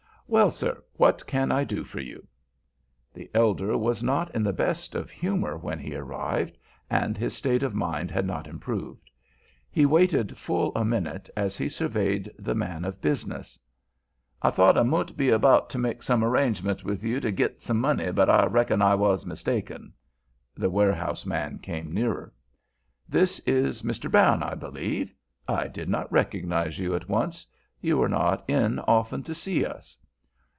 "Well, 0.27 0.49
sir, 0.49 0.81
what 0.93 1.27
can 1.27 1.51
I 1.51 1.65
do 1.65 1.83
for 1.83 1.99
you?" 1.99 2.25
The 3.13 3.29
elder 3.33 3.77
was 3.77 4.01
not 4.01 4.33
in 4.33 4.43
the 4.43 4.53
best 4.53 4.95
of 4.95 5.11
humor 5.11 5.57
when 5.57 5.77
he 5.77 5.93
arrived, 5.93 6.57
and 6.89 7.17
his 7.17 7.35
state 7.35 7.63
of 7.63 7.75
mind 7.75 8.09
had 8.09 8.25
not 8.25 8.47
improved. 8.47 9.11
He 9.69 9.85
waited 9.85 10.37
full 10.37 10.71
a 10.73 10.85
minute 10.85 11.29
as 11.35 11.57
he 11.57 11.67
surveyed 11.67 12.31
the 12.39 12.55
man 12.55 12.85
of 12.85 13.01
business. 13.01 13.59
"I 14.41 14.51
thought 14.51 14.77
I 14.77 14.83
mout 14.83 15.17
be 15.17 15.29
able 15.31 15.63
to 15.63 15.77
make 15.77 16.01
some 16.01 16.23
arrangements 16.23 16.81
with 16.81 17.03
you 17.03 17.19
to 17.19 17.29
git 17.29 17.61
some 17.61 17.81
money, 17.81 18.09
but 18.13 18.29
I 18.29 18.45
reckon 18.45 18.81
I 18.81 18.95
was 18.95 19.25
mistaken." 19.25 19.91
The 20.55 20.69
warehouse 20.69 21.25
man 21.25 21.59
came 21.59 21.91
nearer. 21.93 22.31
"This 23.09 23.39
is 23.41 23.81
Mr. 23.81 24.09
Brown, 24.09 24.43
I 24.43 24.53
believe. 24.55 25.13
I 25.45 25.67
did 25.67 25.89
not 25.89 26.09
recognize 26.09 26.79
you 26.79 26.95
at 26.95 27.09
once. 27.09 27.45
You 27.81 28.01
are 28.01 28.07
not 28.07 28.45
in 28.49 28.79
often 28.79 29.23
to 29.23 29.35
see 29.35 29.65
us." 29.65 29.97